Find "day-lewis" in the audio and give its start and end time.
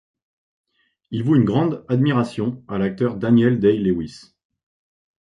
3.59-4.33